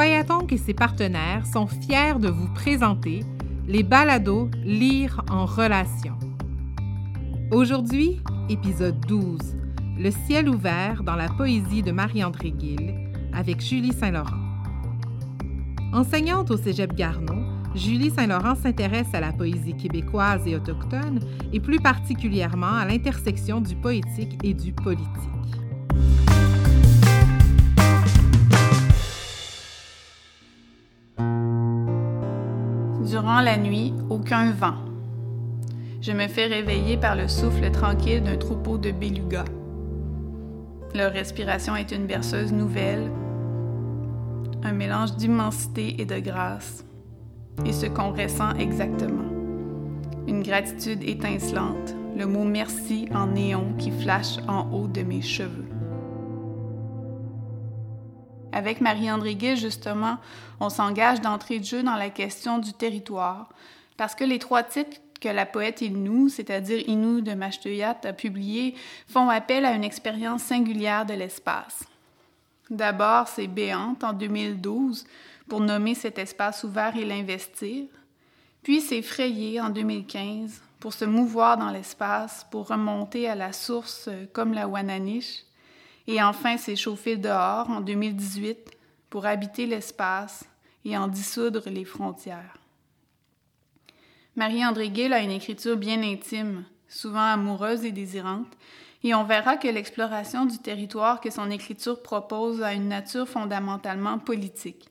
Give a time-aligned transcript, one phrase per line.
[0.00, 3.22] Squayatonk et ses partenaires sont fiers de vous présenter
[3.68, 6.14] les balados Lire en relation?
[7.50, 8.18] Aujourd'hui,
[8.48, 9.38] épisode 12,
[9.98, 12.94] Le ciel ouvert dans la poésie de Marie-André Gill
[13.34, 14.40] avec Julie Saint-Laurent.
[15.92, 17.44] Enseignante au Cégep Garneau,
[17.74, 21.20] Julie Saint-Laurent s'intéresse à la poésie québécoise et autochtone
[21.52, 25.10] et plus particulièrement à l'intersection du poétique et du politique.
[33.20, 34.76] Durant la nuit, aucun vent.
[36.00, 39.44] Je me fais réveiller par le souffle tranquille d'un troupeau de belugas.
[40.94, 43.10] Leur respiration est une berceuse nouvelle,
[44.62, 46.82] un mélange d'immensité et de grâce,
[47.66, 49.28] et ce qu'on ressent exactement.
[50.26, 55.68] Une gratitude étincelante, le mot merci en néon qui flash en haut de mes cheveux.
[58.52, 60.18] Avec Marie-André Guy, justement,
[60.58, 63.48] on s'engage d'entrée de jeu dans la question du territoire,
[63.96, 68.74] parce que les trois titres que la poète Inou, c'est-à-dire Inou de Mashteyat, a publiés,
[69.06, 71.84] font appel à une expérience singulière de l'espace.
[72.70, 75.04] D'abord, c'est Béante en 2012
[75.48, 77.84] pour nommer cet espace ouvert et l'investir.
[78.62, 84.08] Puis c'est Frayé en 2015 pour se mouvoir dans l'espace, pour remonter à la source
[84.32, 85.44] comme la Wananiche.
[86.06, 88.70] Et enfin, c'est Chauffer dehors en 2018
[89.08, 90.44] pour habiter l'espace
[90.84, 92.56] et en dissoudre les frontières.
[94.36, 98.56] Marie-André Gill a une écriture bien intime, souvent amoureuse et désirante,
[99.02, 104.18] et on verra que l'exploration du territoire que son écriture propose a une nature fondamentalement
[104.18, 104.88] politique.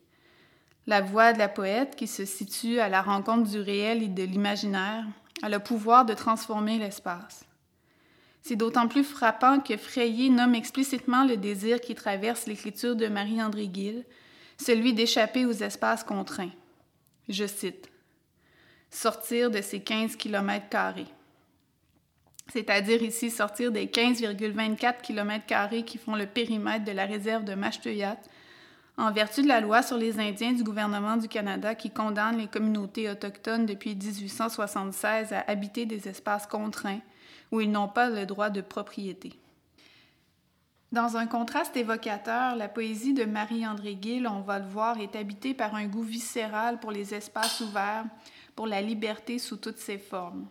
[0.87, 4.23] La voix de la poète, qui se situe à la rencontre du réel et de
[4.23, 5.05] l'imaginaire,
[5.43, 7.45] a le pouvoir de transformer l'espace.
[8.41, 13.69] C'est d'autant plus frappant que Frayé nomme explicitement le désir qui traverse l'écriture de Marie-André
[13.71, 14.05] Gill,
[14.57, 16.51] celui d'échapper aux espaces contraints.
[17.27, 17.89] Je cite
[18.91, 20.67] Sortir de ces 15 km
[22.51, 28.17] c'est-à-dire ici sortir des 15,24 km qui font le périmètre de la réserve de Mashteyat,
[28.97, 32.47] en vertu de la loi sur les Indiens du gouvernement du Canada qui condamne les
[32.47, 36.99] communautés autochtones depuis 1876 à habiter des espaces contraints
[37.51, 39.33] où ils n'ont pas le droit de propriété.
[40.91, 45.53] Dans un contraste évocateur, la poésie de Marie-André Gill, on va le voir, est habitée
[45.53, 48.05] par un goût viscéral pour les espaces ouverts,
[48.55, 50.47] pour la liberté sous toutes ses formes.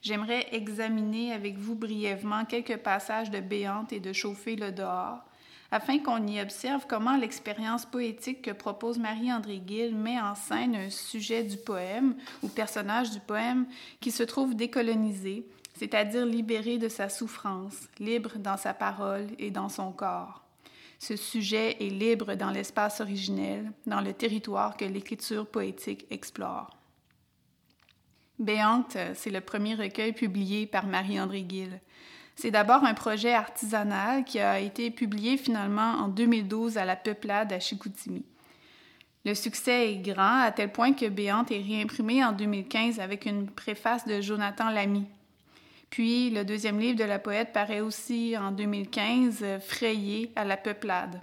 [0.00, 5.18] J'aimerais examiner avec vous brièvement quelques passages de Béante et de Chauffer le dehors,
[5.70, 10.88] afin qu'on y observe comment l'expérience poétique que propose Marie-André Gill met en scène un
[10.88, 13.66] sujet du poème ou personnage du poème
[14.00, 15.46] qui se trouve décolonisé,
[15.80, 20.44] c'est-à-dire libéré de sa souffrance, libre dans sa parole et dans son corps.
[20.98, 26.68] Ce sujet est libre dans l'espace originel, dans le territoire que l'écriture poétique explore.
[28.38, 31.80] Béante, c'est le premier recueil publié par Marie-André Gill.
[32.36, 37.54] C'est d'abord un projet artisanal qui a été publié finalement en 2012 à la Peuplade
[37.54, 38.26] à Chicoutimi.
[39.24, 43.48] Le succès est grand à tel point que Béante est réimprimé en 2015 avec une
[43.48, 45.06] préface de Jonathan Lamy,
[45.90, 51.20] puis le deuxième livre de la poète paraît aussi en 2015, Frayé à la peuplade.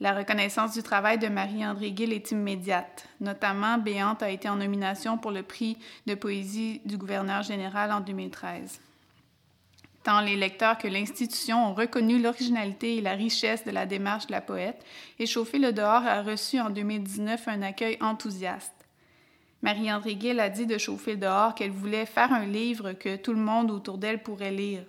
[0.00, 3.06] La reconnaissance du travail de Marie-André Gill est immédiate.
[3.20, 8.00] Notamment, Béante a été en nomination pour le prix de poésie du gouverneur général en
[8.00, 8.80] 2013.
[10.02, 14.32] Tant les lecteurs que l'institution ont reconnu l'originalité et la richesse de la démarche de
[14.32, 14.84] la poète,
[15.20, 18.81] et Chauffé le dehors a reçu en 2019 un accueil enthousiaste.
[19.62, 23.38] Marie-André Gill a dit de chauffer dehors qu'elle voulait faire un livre que tout le
[23.38, 24.84] monde autour d'elle pourrait lire.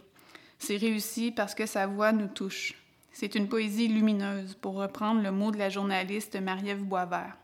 [0.58, 2.74] C'est réussi parce que sa voix nous touche.
[3.12, 7.38] C'est une poésie lumineuse, pour reprendre le mot de la journaliste Marie-Ève Boisvert.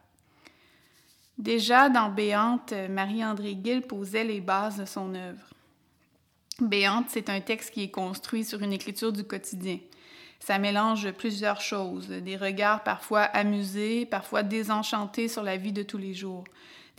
[1.38, 5.53] Déjà dans Béante, Marie-André Gill posait les bases de son œuvre.
[6.59, 9.78] Béante, c'est un texte qui est construit sur une écriture du quotidien.
[10.40, 15.97] Ça mélange plusieurs choses, des regards parfois amusés, parfois désenchantés sur la vie de tous
[15.97, 16.43] les jours,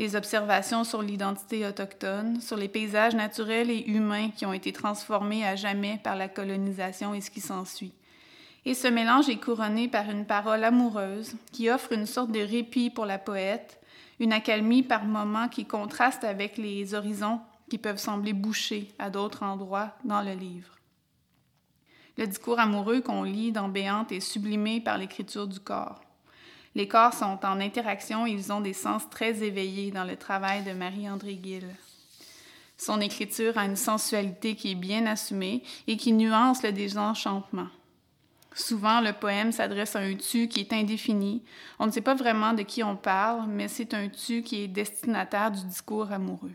[0.01, 5.47] des observations sur l'identité autochtone, sur les paysages naturels et humains qui ont été transformés
[5.47, 7.93] à jamais par la colonisation et ce qui s'ensuit.
[8.65, 12.89] Et ce mélange est couronné par une parole amoureuse qui offre une sorte de répit
[12.89, 13.79] pour la poète,
[14.21, 17.39] une accalmie par moments qui contraste avec les horizons
[17.69, 20.77] qui peuvent sembler bouchés à d'autres endroits dans le livre.
[22.17, 26.01] Le discours amoureux qu'on lit dans Béante est sublimé par l'écriture du corps.
[26.75, 30.63] Les corps sont en interaction et ils ont des sens très éveillés dans le travail
[30.63, 31.67] de Marie-André Gill.
[32.79, 37.69] Son écriture a une sensualité qui est bien assumée et qui nuance le désenchantement.
[38.55, 41.43] Souvent, le poème s'adresse à un tu qui est indéfini.
[41.79, 44.69] On ne sait pas vraiment de qui on parle, mais c'est un tu qui est
[44.69, 46.55] destinataire du discours amoureux.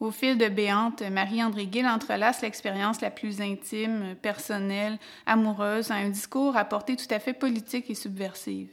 [0.00, 4.96] Au fil de Béante, Marie-André Gill entrelace l'expérience la plus intime, personnelle,
[5.26, 8.70] amoureuse à un discours à portée tout à fait politique et subversive.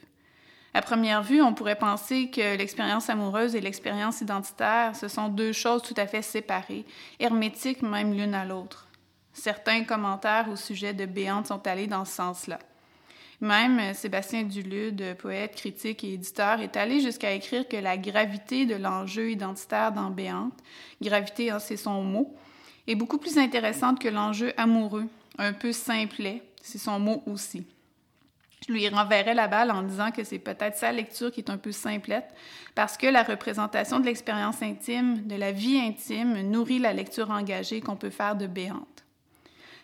[0.75, 5.51] À première vue, on pourrait penser que l'expérience amoureuse et l'expérience identitaire, ce sont deux
[5.51, 6.85] choses tout à fait séparées,
[7.19, 8.87] hermétiques même l'une à l'autre.
[9.33, 12.59] Certains commentaires au sujet de Béante sont allés dans ce sens-là.
[13.41, 18.65] Même euh, Sébastien Dulude, poète, critique et éditeur, est allé jusqu'à écrire que la gravité
[18.65, 20.57] de l'enjeu identitaire dans Béante,
[21.01, 22.35] gravité, hein, c'est son mot,
[22.87, 27.65] est beaucoup plus intéressante que l'enjeu amoureux, un peu simplet, c'est son mot aussi.
[28.67, 31.57] Je lui renverrai la balle en disant que c'est peut-être sa lecture qui est un
[31.57, 32.33] peu simplette,
[32.73, 37.81] parce que la représentation de l'expérience intime, de la vie intime, nourrit la lecture engagée
[37.81, 39.04] qu'on peut faire de Béante.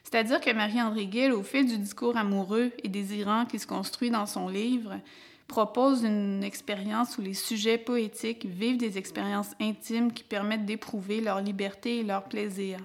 [0.03, 4.25] C'est-à-dire que Marie-André Gill, au fil du discours amoureux et désirant qui se construit dans
[4.25, 4.99] son livre,
[5.47, 11.41] propose une expérience où les sujets poétiques vivent des expériences intimes qui permettent d'éprouver leur
[11.41, 12.79] liberté et leur plaisir.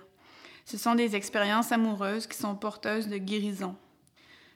[0.65, 3.77] Ce sont des expériences amoureuses qui sont porteuses de guérison.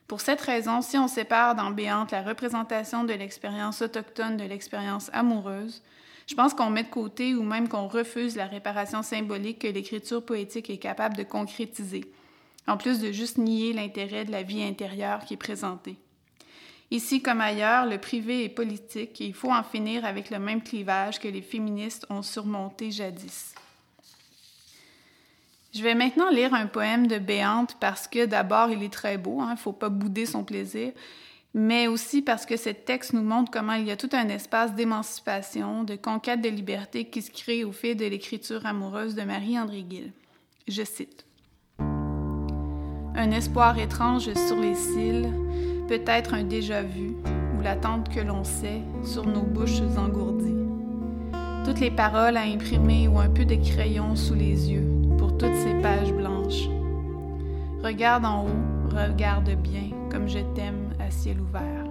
[0.09, 5.09] Pour cette raison, si on sépare dans Béante la représentation de l'expérience autochtone de l'expérience
[5.13, 5.85] amoureuse,
[6.27, 10.25] je pense qu'on met de côté ou même qu'on refuse la réparation symbolique que l'écriture
[10.25, 12.11] poétique est capable de concrétiser,
[12.71, 15.97] en plus de juste nier l'intérêt de la vie intérieure qui est présentée.
[16.93, 20.63] Ici comme ailleurs, le privé est politique et il faut en finir avec le même
[20.63, 23.55] clivage que les féministes ont surmonté jadis.
[25.73, 29.39] Je vais maintenant lire un poème de Béante parce que d'abord il est très beau,
[29.39, 30.93] il hein, ne faut pas bouder son plaisir,
[31.55, 34.75] mais aussi parce que ce texte nous montre comment il y a tout un espace
[34.75, 39.85] d'émancipation, de conquête de liberté qui se crée au fil de l'écriture amoureuse de Marie-André
[39.89, 40.13] Gill.
[40.67, 41.25] Je cite
[43.21, 45.29] un espoir étrange sur les cils,
[45.89, 47.17] peut-être un déjà-vu,
[47.55, 50.57] ou l'attente que l'on sait sur nos bouches engourdies.
[51.67, 54.89] Toutes les paroles à imprimer ou un peu de crayon sous les yeux
[55.19, 56.69] pour toutes ces pages blanches.
[57.85, 61.85] Regarde en haut, regarde bien, comme je t'aime à ciel ouvert.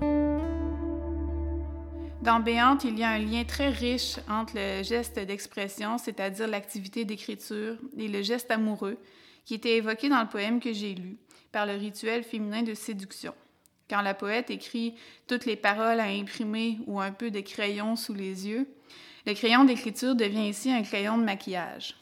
[2.24, 7.06] Dans Béante, il y a un lien très riche entre le geste d'expression, c'est-à-dire l'activité
[7.06, 8.98] d'écriture, et le geste amoureux,
[9.46, 11.18] qui était évoqué dans le poème que j'ai lu,
[11.52, 13.34] par le rituel féminin de séduction.
[13.90, 14.94] Quand la poète écrit
[15.28, 18.68] toutes les paroles à imprimer ou un peu de crayon sous les yeux,
[19.26, 21.96] le crayon d'écriture devient ici un crayon de maquillage.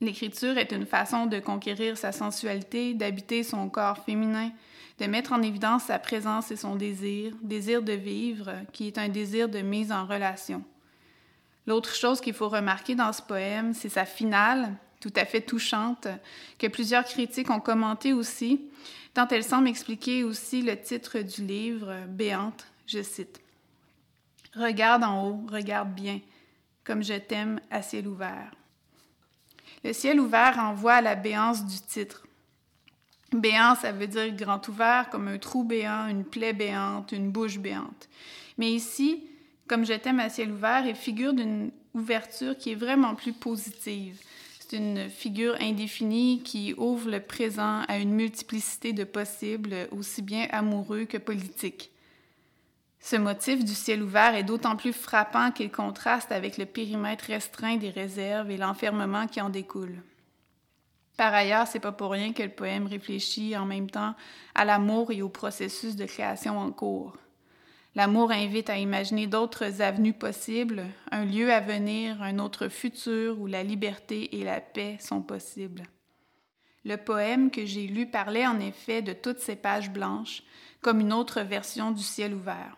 [0.00, 4.50] L'écriture est une façon de conquérir sa sensualité, d'habiter son corps féminin,
[4.98, 9.08] de mettre en évidence sa présence et son désir, désir de vivre, qui est un
[9.08, 10.64] désir de mise en relation.
[11.66, 16.06] L'autre chose qu'il faut remarquer dans ce poème, c'est sa finale, tout à fait touchante,
[16.60, 18.60] que plusieurs critiques ont commenté aussi,
[19.14, 23.40] tant elle semble expliquer aussi le titre du livre, Béante, je cite.
[24.54, 26.20] Regarde en haut, regarde bien,
[26.84, 28.52] comme je t'aime à ciel ouvert.
[29.82, 32.24] Le ciel ouvert renvoie à la béance du titre.
[33.32, 37.58] Béant, ça veut dire grand ouvert, comme un trou béant, une plaie béante, une bouche
[37.58, 38.08] béante.
[38.56, 39.24] Mais ici,
[39.66, 44.20] comme je t'aime à ciel ouvert, il figure d'une ouverture qui est vraiment plus positive
[44.72, 51.04] une figure indéfinie qui ouvre le présent à une multiplicité de possibles, aussi bien amoureux
[51.04, 51.90] que politiques.
[53.00, 57.76] Ce motif du ciel ouvert est d'autant plus frappant qu'il contraste avec le périmètre restreint
[57.76, 60.02] des réserves et l'enfermement qui en découle.
[61.16, 64.14] Par ailleurs, c'est pas pour rien que le poème réfléchit en même temps
[64.54, 67.16] à l'amour et au processus de création en cours.
[67.94, 73.46] L'amour invite à imaginer d'autres avenues possibles, un lieu à venir, un autre futur où
[73.46, 75.82] la liberté et la paix sont possibles.
[76.84, 80.42] Le poème que j'ai lu parlait en effet de toutes ces pages blanches,
[80.80, 82.76] comme une autre version du ciel ouvert.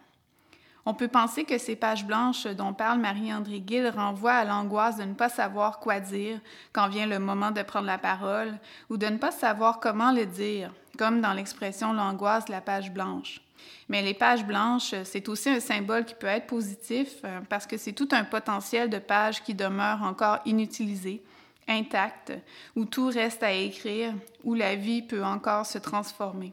[0.85, 5.05] On peut penser que ces pages blanches dont parle Marie-André Gill renvoient à l'angoisse de
[5.05, 6.41] ne pas savoir quoi dire
[6.73, 8.59] quand vient le moment de prendre la parole,
[8.91, 12.93] ou de ne pas savoir comment le dire, comme dans l'expression l'angoisse de la page
[12.93, 13.41] blanche.
[13.89, 17.77] Mais les pages blanches, c'est aussi un symbole qui peut être positif euh, parce que
[17.77, 21.23] c'est tout un potentiel de pages qui demeurent encore inutilisées,
[21.69, 22.33] intactes,
[22.77, 26.53] où tout reste à écrire, où la vie peut encore se transformer.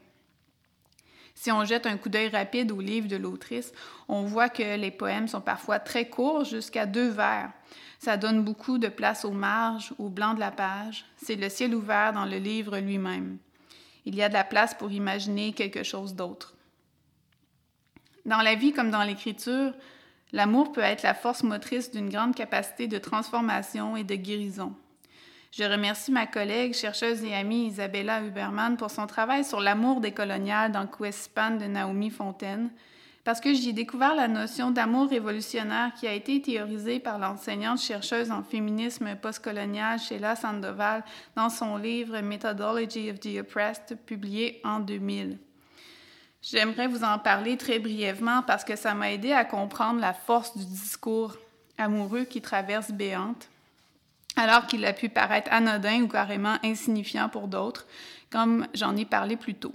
[1.34, 3.72] Si on jette un coup d'œil rapide au livre de l'autrice,
[4.08, 7.50] on voit que les poèmes sont parfois très courts, jusqu'à deux vers.
[7.98, 11.04] Ça donne beaucoup de place aux marges, au blanc de la page.
[11.16, 13.38] C'est le ciel ouvert dans le livre lui-même.
[14.04, 16.54] Il y a de la place pour imaginer quelque chose d'autre.
[18.24, 19.72] Dans la vie comme dans l'écriture,
[20.32, 24.74] l'amour peut être la force motrice d'une grande capacité de transformation et de guérison.
[25.50, 30.12] Je remercie ma collègue, chercheuse et amie Isabella Huberman pour son travail sur l'amour des
[30.12, 32.70] coloniales dans Quespan de Naomi Fontaine,
[33.24, 37.80] parce que j'y ai découvert la notion d'amour révolutionnaire qui a été théorisée par l'enseignante
[37.80, 41.04] chercheuse en féminisme postcolonial Sheila Sandoval
[41.36, 45.38] dans son livre Methodology of the Oppressed, publié en 2000.
[46.42, 50.56] J'aimerais vous en parler très brièvement parce que ça m'a aidé à comprendre la force
[50.56, 51.36] du discours
[51.78, 53.48] amoureux qui traverse Béante,
[54.34, 57.86] alors qu'il a pu paraître anodin ou carrément insignifiant pour d'autres,
[58.30, 59.72] comme j'en ai parlé plus tôt.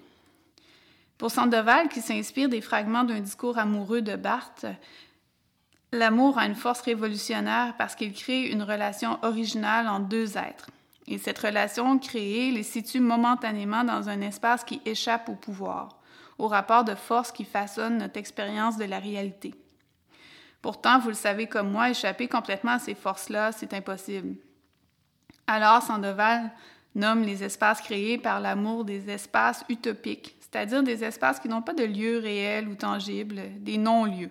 [1.18, 4.68] Pour Sandoval, qui s'inspire des fragments d'un discours amoureux de Barthes,
[5.92, 10.70] l'amour a une force révolutionnaire parce qu'il crée une relation originale entre deux êtres.
[11.08, 15.98] Et cette relation créée les situe momentanément dans un espace qui échappe au pouvoir,
[16.38, 19.56] au rapport de force qui façonne notre expérience de la réalité.
[20.62, 24.36] Pourtant, vous le savez comme moi, échapper complètement à ces forces-là, c'est impossible.
[25.48, 26.52] Alors, Sandoval
[26.94, 31.74] nomme les espaces créés par l'amour des espaces utopiques, c'est-à-dire des espaces qui n'ont pas
[31.74, 34.30] de lieu réel ou tangible, des non-lieux.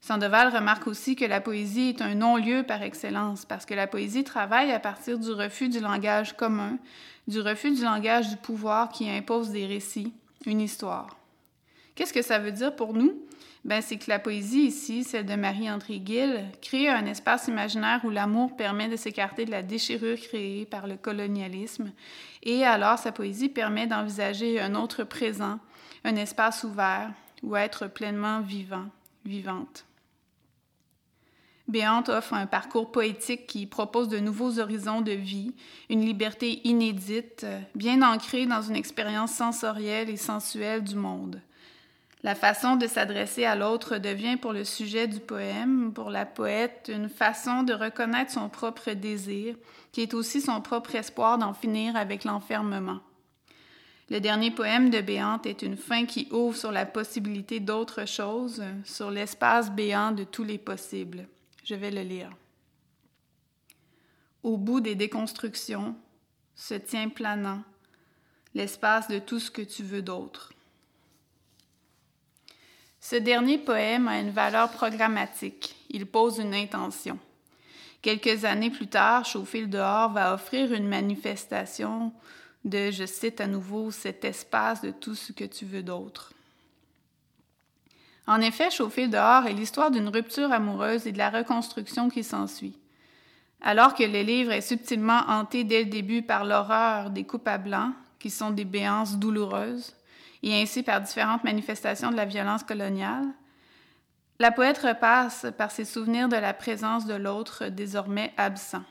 [0.00, 4.22] Sandoval remarque aussi que la poésie est un non-lieu par excellence, parce que la poésie
[4.22, 6.78] travaille à partir du refus du langage commun,
[7.26, 10.12] du refus du langage du pouvoir qui impose des récits,
[10.46, 11.16] une histoire.
[11.94, 13.12] Qu'est-ce que ça veut dire pour nous?
[13.68, 18.08] Ben, c'est que la poésie ici, celle de Marie-André Gill, crée un espace imaginaire où
[18.08, 21.92] l'amour permet de s'écarter de la déchirure créée par le colonialisme,
[22.42, 25.58] et alors sa poésie permet d'envisager un autre présent,
[26.04, 28.86] un espace ouvert, où être pleinement vivant,
[29.26, 29.84] vivante.
[31.66, 35.54] Béante offre un parcours poétique qui propose de nouveaux horizons de vie,
[35.90, 37.44] une liberté inédite,
[37.74, 41.42] bien ancrée dans une expérience sensorielle et sensuelle du monde.
[42.24, 46.90] La façon de s'adresser à l'autre devient pour le sujet du poème, pour la poète,
[46.92, 49.54] une façon de reconnaître son propre désir,
[49.92, 53.00] qui est aussi son propre espoir d'en finir avec l'enfermement.
[54.10, 58.64] Le dernier poème de Béante est une fin qui ouvre sur la possibilité d'autre chose,
[58.84, 61.28] sur l'espace béant de tous les possibles.
[61.62, 62.30] Je vais le lire.
[64.42, 65.94] Au bout des déconstructions
[66.56, 67.62] se tient planant
[68.54, 70.52] l'espace de tout ce que tu veux d'autre.
[73.00, 75.76] Ce dernier poème a une valeur programmatique.
[75.88, 77.18] Il pose une intention.
[78.02, 82.12] Quelques années plus tard, Chauffer dehors va offrir une manifestation
[82.64, 86.32] de, je cite à nouveau, cet espace de tout ce que tu veux d'autre.
[88.26, 92.76] En effet, Chauffer dehors est l'histoire d'une rupture amoureuse et de la reconstruction qui s'ensuit.
[93.60, 97.58] Alors que le livre est subtilement hanté dès le début par l'horreur des coupes à
[97.58, 99.94] blanc, qui sont des béances douloureuses,
[100.42, 103.26] et ainsi par différentes manifestations de la violence coloniale,
[104.38, 108.84] la poète repasse par ses souvenirs de la présence de l'autre désormais absent.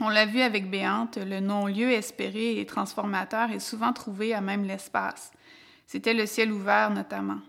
[0.00, 4.64] On l'a vu avec Béante, le non-lieu espéré et transformateur est souvent trouvé à même
[4.64, 5.30] l'espace.
[5.86, 7.40] C'était le ciel ouvert notamment.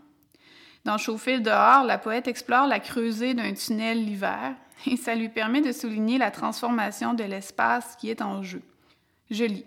[0.84, 4.56] Dans Chauffer dehors, la poète explore la creusée d'un tunnel l'hiver
[4.86, 8.62] et ça lui permet de souligner la transformation de l'espace qui est en jeu.
[9.30, 9.66] Je lis.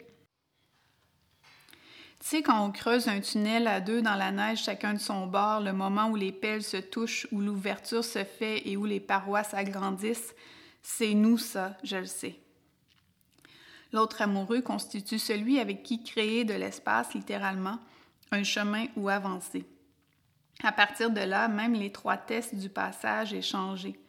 [2.25, 5.27] Tu sais, quand on creuse un tunnel à deux dans la neige, chacun de son
[5.27, 8.99] bord, le moment où les pelles se touchent, où l'ouverture se fait et où les
[8.99, 10.35] parois s'agrandissent,
[10.81, 12.41] c'est nous ça, je le sais.
[13.93, 17.79] L'autre amoureux constitue celui avec qui créer de l'espace, littéralement,
[18.33, 19.67] un chemin où avancer.
[20.63, 24.01] À partir de là, même l'étroitesse du passage est changée.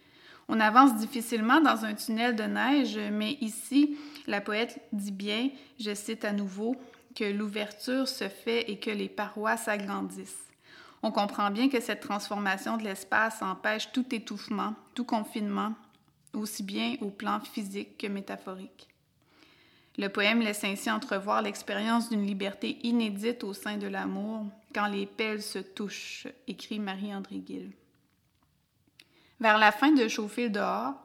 [0.47, 5.49] On avance difficilement dans un tunnel de neige, mais ici, la poète dit bien,
[5.81, 6.77] je cite à nouveau,
[7.15, 10.45] que l'ouverture se fait et que les parois s'agrandissent.
[11.01, 15.73] On comprend bien que cette transformation de l'espace empêche tout étouffement, tout confinement,
[16.33, 18.87] aussi bien au plan physique que métaphorique.
[19.97, 25.05] Le poème laisse ainsi entrevoir l'expérience d'une liberté inédite au sein de l'amour quand les
[25.05, 27.71] pelles se touchent, écrit Marie-André Gill.
[29.39, 30.95] Vers la fin de Chauffer dehors,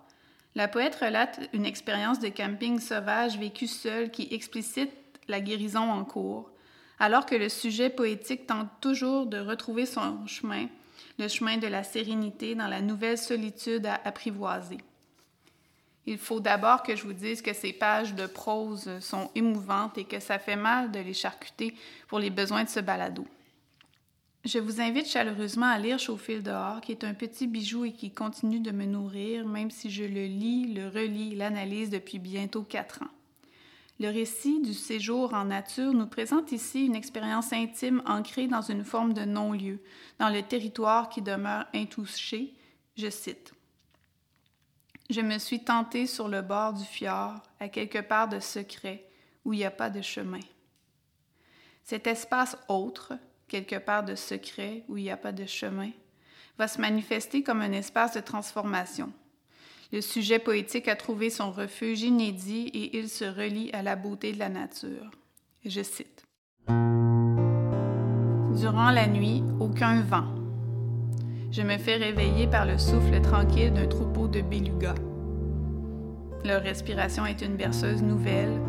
[0.56, 4.90] la poète relate une expérience de camping sauvage vécue seule qui explicite
[5.30, 6.50] la guérison en cours,
[6.98, 10.66] alors que le sujet poétique tente toujours de retrouver son chemin,
[11.18, 14.78] le chemin de la sérénité dans la nouvelle solitude à apprivoiser.
[16.06, 20.04] Il faut d'abord que je vous dise que ces pages de prose sont émouvantes et
[20.04, 21.74] que ça fait mal de les charcuter
[22.08, 23.26] pour les besoins de ce balado.
[24.44, 28.10] Je vous invite chaleureusement à lire Chauffer dehors, qui est un petit bijou et qui
[28.10, 33.02] continue de me nourrir, même si je le lis, le relis, l'analyse depuis bientôt quatre
[33.02, 33.19] ans.
[34.00, 38.82] Le récit du séjour en nature nous présente ici une expérience intime ancrée dans une
[38.82, 39.78] forme de non-lieu,
[40.18, 42.54] dans le territoire qui demeure intouché.
[42.96, 43.52] Je cite.
[45.10, 49.06] Je me suis tentée sur le bord du fjord, à quelque part de secret,
[49.44, 50.40] où il n'y a pas de chemin.
[51.84, 53.12] Cet espace autre,
[53.48, 55.90] quelque part de secret, où il n'y a pas de chemin,
[56.56, 59.12] va se manifester comme un espace de transformation.
[59.92, 64.32] Le sujet poétique a trouvé son refuge inédit et il se relie à la beauté
[64.32, 65.10] de la nature.
[65.64, 66.24] Je cite.
[68.56, 70.28] Durant la nuit, aucun vent.
[71.50, 74.94] Je me fais réveiller par le souffle tranquille d'un troupeau de belugas.
[76.44, 78.60] Leur respiration est une berceuse nouvelle,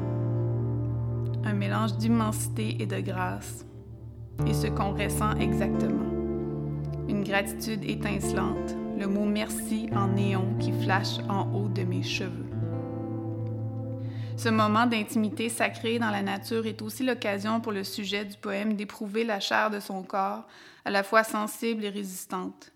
[1.44, 3.68] un mélange d'immensité et de grâce,
[4.48, 6.10] et ce qu'on ressent exactement.
[7.08, 12.46] Une gratitude étincelante, le mot merci en néon qui flash en haut de mes cheveux.
[14.38, 18.76] Ce moment d'intimité sacrée dans la nature est aussi l'occasion pour le sujet du poème
[18.76, 20.48] d'éprouver la chair de son corps,
[20.86, 22.72] à la fois sensible et résistante.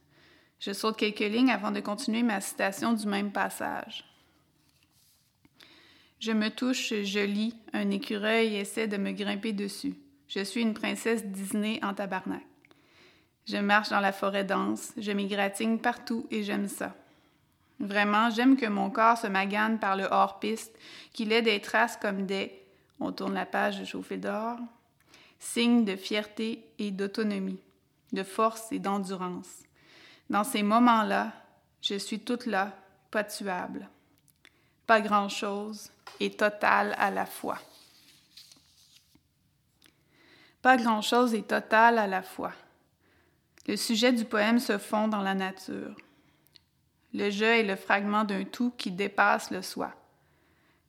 [0.59, 4.03] Je saute quelques lignes avant de continuer ma citation du même passage.
[6.19, 9.93] Je me touche, je lis, un écureuil essaie de me grimper dessus.
[10.27, 12.41] Je suis une princesse Disney en tabarnak.
[13.45, 16.95] Je marche dans la forêt dense, je m'égratigne partout et j'aime ça.
[17.79, 20.75] Vraiment, j'aime que mon corps se magane par le hors-piste,
[21.13, 22.63] qu'il ait des traces comme des,
[22.99, 24.57] on tourne la page de chauffer d'or,
[25.39, 27.59] signes de fierté et d'autonomie,
[28.13, 29.63] de force et d'endurance.
[30.29, 31.33] Dans ces moments-là,
[31.81, 32.71] je suis toute là,
[33.11, 33.87] pas tuable.
[34.87, 37.59] Pas grand-chose et total à la fois.
[40.61, 42.53] Pas grand-chose et total à la fois.
[43.67, 45.95] Le sujet du poème se fond dans la nature.
[47.13, 49.93] Le jeu est le fragment d'un tout qui dépasse le soi.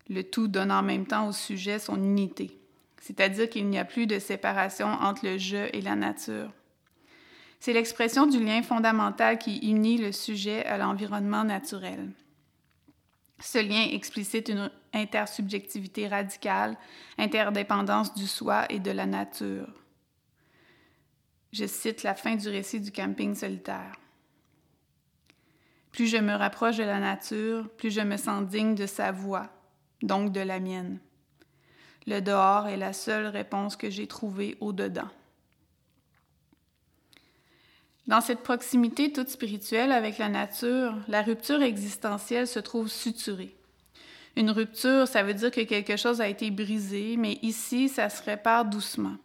[0.08, 2.58] Le tout donne en même temps au sujet son unité,
[3.00, 6.52] c'est-à-dire qu'il n'y a plus de séparation entre le jeu et la nature.
[7.60, 12.10] C'est l'expression du lien fondamental qui unit le sujet à l'environnement naturel.
[13.40, 16.76] Ce lien explicite une intersubjectivité radicale,
[17.18, 19.68] interdépendance du soi et de la nature.
[21.52, 23.94] Je cite la fin du récit du camping solitaire.
[25.92, 29.48] Plus je me rapproche de la nature, plus je me sens digne de sa voix,
[30.02, 30.98] donc de la mienne.
[32.06, 35.08] Le dehors est la seule réponse que j'ai trouvée au-dedans.
[38.06, 43.56] Dans cette proximité toute spirituelle avec la nature, la rupture existentielle se trouve suturée.
[44.36, 48.22] Une rupture, ça veut dire que quelque chose a été brisé, mais ici, ça se
[48.22, 49.16] répare doucement.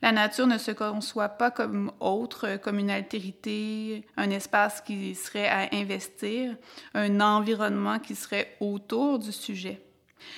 [0.00, 5.48] La nature ne se conçoit pas comme autre, comme une altérité, un espace qui serait
[5.48, 6.56] à investir,
[6.94, 9.82] un environnement qui serait autour du sujet.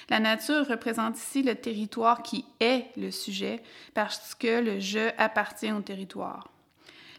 [0.09, 3.63] La nature représente ici le territoire qui est le sujet
[3.95, 6.51] parce que le je appartient au territoire.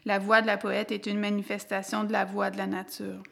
[0.04, 3.22] La voix de la poète est une manifestation de la voix de la nature.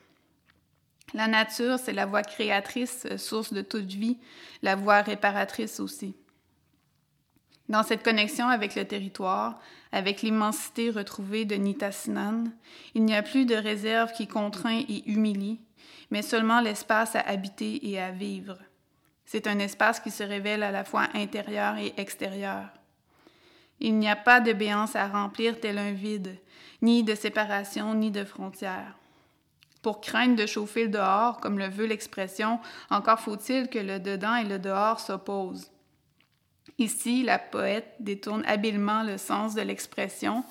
[1.14, 4.18] La nature, c'est la voix créatrice, source de toute vie,
[4.62, 6.14] la voix réparatrice aussi.
[7.70, 9.61] Dans cette connexion avec le territoire,
[9.92, 12.46] avec l'immensité retrouvée de Nitassinan,
[12.96, 15.61] il n'y a plus de réserve qui contraint et humilie,
[16.11, 18.59] mais seulement l'espace à habiter et à vivre.
[19.24, 22.70] C'est un espace qui se révèle à la fois intérieur et extérieur.
[23.78, 26.37] Il n'y a pas de béance à remplir tel un vide,
[26.83, 28.96] ni de séparation, ni de frontières.
[29.80, 32.59] Pour craindre de chauffer le dehors, comme le veut l'expression,
[32.90, 35.70] encore faut-il que le dedans et le dehors s'opposent.
[36.81, 40.43] Ici, la poète détourne habilement le sens de l'expression,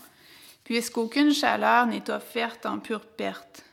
[0.64, 3.66] puisqu'aucune chaleur n'est offerte en pure perte.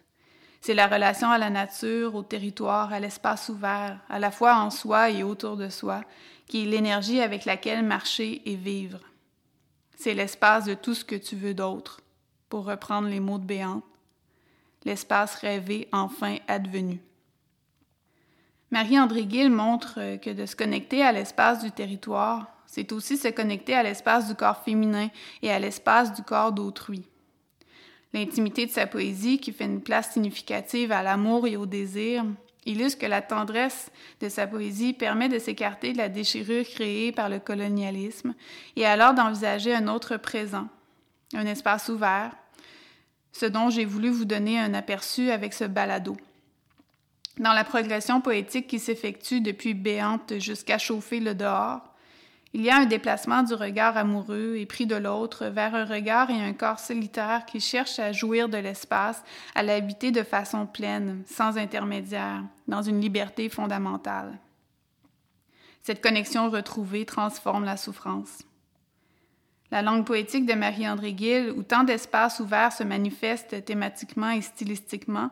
[0.62, 4.71] C'est la relation à la nature, au territoire, à l'espace ouvert, à la fois en
[4.71, 6.03] soi et autour de soi,
[6.49, 9.01] qui est l'énergie avec laquelle marcher et vivre.
[9.95, 12.01] C'est l'espace de tout ce que tu veux d'autre,
[12.49, 13.85] pour reprendre les mots de Béante.
[14.87, 17.03] L'espace rêvé enfin advenu.
[18.70, 23.74] Marie-André Gill montre que de se connecter à l'espace du territoire, c'est aussi se connecter
[23.74, 25.09] à l'espace du corps féminin
[25.42, 27.05] et à l'espace du corps d'autrui.
[28.12, 32.24] L'intimité de sa poésie, qui fait une place significative à l'amour et au désir,
[32.64, 37.29] illustre que la tendresse de sa poésie permet de s'écarter de la déchirure créée par
[37.29, 38.35] le colonialisme
[38.74, 40.68] et alors d'envisager un autre présent,
[41.35, 42.33] un espace ouvert,
[43.33, 46.16] ce dont j'ai voulu vous donner un aperçu avec ce balado.
[47.38, 51.83] Dans la progression poétique qui s'effectue depuis Béante jusqu'à chauffer le dehors,
[52.55, 56.31] il y a un déplacement du regard amoureux et pris de l'autre vers un regard
[56.31, 59.22] et un corps solitaire qui cherchent à jouir de l'espace,
[59.55, 64.38] à l'habiter de façon pleine, sans intermédiaire, dans une liberté fondamentale.
[65.83, 68.42] Cette connexion retrouvée transforme la souffrance.
[69.70, 75.31] La langue poétique de Marie-André Gill, où tant d'espaces ouverts se manifestent thématiquement et stylistiquement,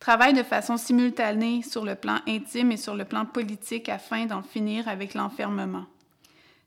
[0.00, 4.42] travaille de façon simultanée sur le plan intime et sur le plan politique afin d'en
[4.42, 5.86] finir avec l'enfermement.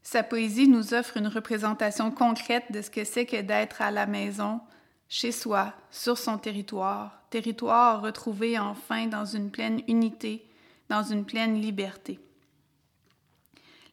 [0.04, 4.06] Sa poésie nous offre une représentation concrète de ce que c'est que d'être à la
[4.06, 4.62] maison,
[5.10, 10.46] chez soi, sur son territoire, territoire retrouvé enfin dans une pleine unité,
[10.90, 12.20] dans une pleine liberté.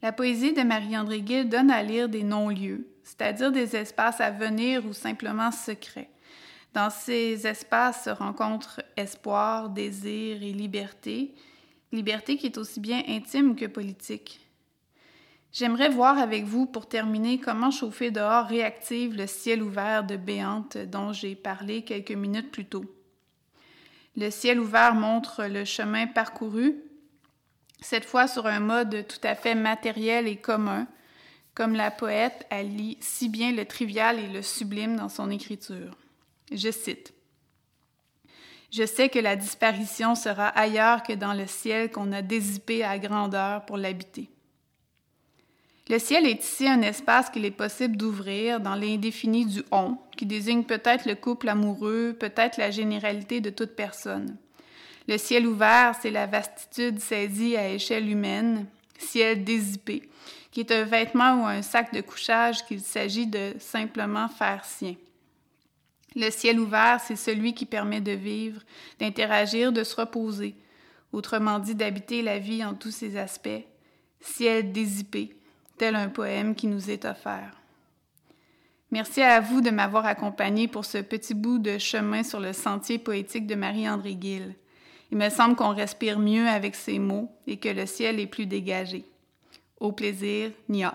[0.02, 4.84] La poésie de Marie-André Gill donne à lire des non-lieux, c'est-à-dire des espaces à venir
[4.86, 6.10] ou simplement secrets.
[6.72, 11.34] Dans ces espaces se rencontrent espoir, désir et liberté,
[11.92, 14.40] liberté qui est aussi bien intime que politique.
[15.52, 20.78] J'aimerais voir avec vous, pour terminer, comment chauffer dehors réactive le ciel ouvert de Béante
[20.78, 22.84] dont j'ai parlé quelques minutes plus tôt.
[24.16, 26.76] Le ciel ouvert montre le chemin parcouru,
[27.80, 30.86] cette fois sur un mode tout à fait matériel et commun,
[31.54, 35.96] comme la poète allie si bien le trivial et le sublime dans son écriture.
[36.50, 37.12] Je cite.
[38.72, 42.98] Je sais que la disparition sera ailleurs que dans le ciel qu'on a dézippé à
[42.98, 44.30] grandeur pour l'habiter.
[45.88, 50.24] Le ciel est ici un espace qu'il est possible d'ouvrir dans l'indéfini du on, qui
[50.24, 54.36] désigne peut-être le couple amoureux, peut-être la généralité de toute personne.
[55.08, 58.66] Le ciel ouvert, c'est la vastitude saisie à échelle humaine,
[58.98, 60.08] ciel dézippé,
[60.52, 64.94] qui est un vêtement ou un sac de couchage qu'il s'agit de simplement faire sien.
[66.16, 68.62] Le ciel ouvert, c'est celui qui permet de vivre,
[68.98, 70.56] d'interagir, de se reposer,
[71.12, 73.64] autrement dit d'habiter la vie en tous ses aspects.
[74.20, 75.36] Ciel dézippé,
[75.78, 77.52] tel un poème qui nous est offert.
[78.90, 82.98] Merci à vous de m'avoir accompagné pour ce petit bout de chemin sur le sentier
[82.98, 84.56] poétique de Marie-André Gill.
[85.12, 88.46] Il me semble qu'on respire mieux avec ces mots et que le ciel est plus
[88.46, 89.04] dégagé.
[89.78, 90.90] Au plaisir, Niot.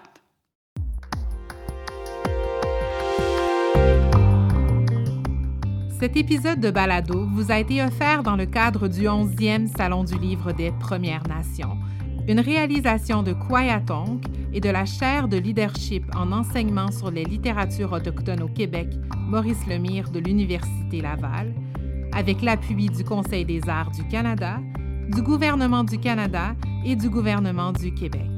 [6.00, 10.18] Cet épisode de Balado vous a été offert dans le cadre du 11e Salon du
[10.20, 11.78] Livre des Premières Nations,
[12.28, 17.94] une réalisation de Kwayatonk et de la chaire de leadership en enseignement sur les littératures
[17.94, 21.56] autochtones au Québec, Maurice Lemire de l'Université Laval,
[22.12, 24.60] avec l'appui du Conseil des arts du Canada,
[25.08, 26.56] du gouvernement du Canada
[26.86, 28.30] et du gouvernement du Québec.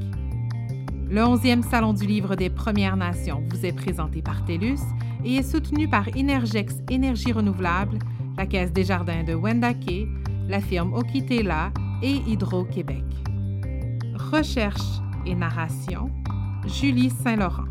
[1.10, 4.78] Le 11e Salon du Livre des Premières Nations vous est présenté par TELUS
[5.24, 7.98] et est soutenu par Energex Énergie Renouvelable,
[8.36, 10.06] la Caisse des Jardins de Wendake,
[10.48, 13.04] la firme Okitela et Hydro-Québec.
[14.32, 16.10] Recherche et narration,
[16.66, 17.68] Julie Saint-Laurent.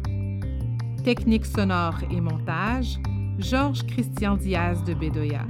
[1.03, 2.99] Technique sonore et montage,
[3.39, 5.45] Georges Christian Diaz de Bedoya.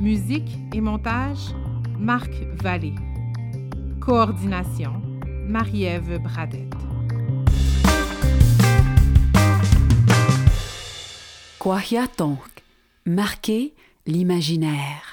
[0.00, 1.54] Musique et montage,
[1.98, 2.30] Marc
[2.62, 2.94] Vallée.
[4.00, 5.00] Coordination,
[5.48, 6.91] Marie-Ève Bradette.
[11.62, 12.64] Kwahiatonk,
[13.06, 13.72] marquer
[14.04, 15.11] l'imaginaire.